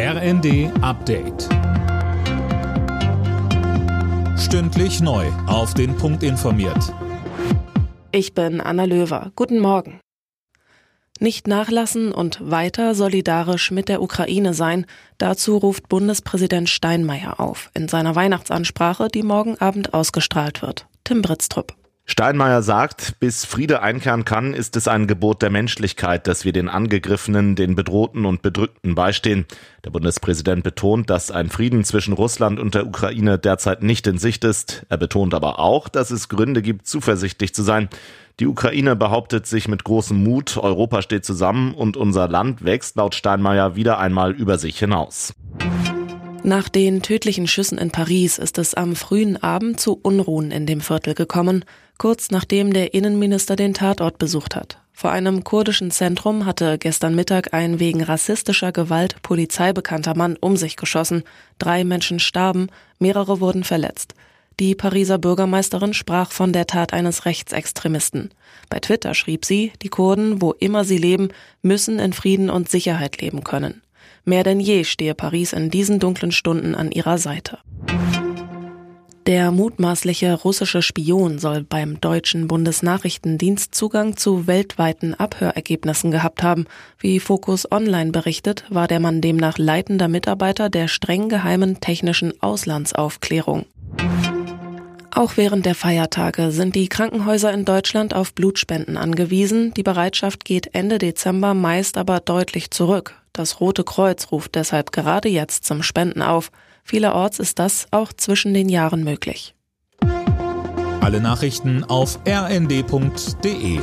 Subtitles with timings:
[0.00, 1.48] RND Update.
[4.38, 5.26] Stündlich neu.
[5.48, 6.94] Auf den Punkt informiert.
[8.12, 9.32] Ich bin Anna Löwer.
[9.34, 9.98] Guten Morgen.
[11.18, 14.86] Nicht nachlassen und weiter solidarisch mit der Ukraine sein,
[15.18, 20.86] dazu ruft Bundespräsident Steinmeier auf in seiner Weihnachtsansprache, die morgen Abend ausgestrahlt wird.
[21.02, 21.77] Tim Britztrup.
[22.10, 26.70] Steinmeier sagt, bis Friede einkehren kann, ist es ein Gebot der Menschlichkeit, dass wir den
[26.70, 29.44] Angegriffenen, den Bedrohten und Bedrückten beistehen.
[29.84, 34.42] Der Bundespräsident betont, dass ein Frieden zwischen Russland und der Ukraine derzeit nicht in Sicht
[34.44, 34.86] ist.
[34.88, 37.90] Er betont aber auch, dass es Gründe gibt, zuversichtlich zu sein.
[38.40, 43.16] Die Ukraine behauptet sich mit großem Mut, Europa steht zusammen und unser Land wächst laut
[43.16, 45.34] Steinmeier wieder einmal über sich hinaus.
[46.44, 50.80] Nach den tödlichen Schüssen in Paris ist es am frühen Abend zu Unruhen in dem
[50.80, 51.64] Viertel gekommen,
[51.98, 54.78] kurz nachdem der Innenminister den Tatort besucht hat.
[54.92, 60.76] Vor einem kurdischen Zentrum hatte gestern Mittag ein wegen rassistischer Gewalt polizeibekannter Mann um sich
[60.76, 61.22] geschossen.
[61.58, 62.68] Drei Menschen starben,
[62.98, 64.14] mehrere wurden verletzt.
[64.58, 68.30] Die Pariser Bürgermeisterin sprach von der Tat eines Rechtsextremisten.
[68.68, 71.28] Bei Twitter schrieb sie, die Kurden, wo immer sie leben,
[71.62, 73.82] müssen in Frieden und Sicherheit leben können.
[74.28, 77.56] Mehr denn je stehe Paris in diesen dunklen Stunden an ihrer Seite.
[79.26, 86.66] Der mutmaßliche russische Spion soll beim deutschen Bundesnachrichtendienst Zugang zu weltweiten Abhörergebnissen gehabt haben.
[86.98, 93.64] Wie Focus Online berichtet, war der Mann demnach leitender Mitarbeiter der streng geheimen technischen Auslandsaufklärung.
[95.10, 99.72] Auch während der Feiertage sind die Krankenhäuser in Deutschland auf Blutspenden angewiesen.
[99.72, 103.17] Die Bereitschaft geht Ende Dezember meist aber deutlich zurück.
[103.38, 106.50] Das Rote Kreuz ruft deshalb gerade jetzt zum Spenden auf.
[106.82, 109.54] Vielerorts ist das auch zwischen den Jahren möglich.
[111.00, 113.78] Alle Nachrichten auf rnd.de